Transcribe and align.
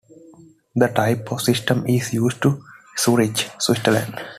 This 0.73 0.93
type 0.95 1.31
of 1.31 1.41
system 1.41 1.85
is 1.87 2.11
used 2.11 2.43
in 2.45 2.59
Zurich, 2.97 3.51
Switzerland. 3.59 4.19